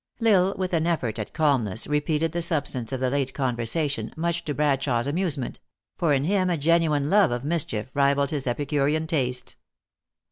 [0.19, 4.11] L Isle, with an effort at calmness, repeated the sub stance of the late conversation,
[4.17, 5.59] much to Bradshawe s amusement;
[5.95, 9.57] for in him a genuine love of mischief rivaled his epicurean tastes.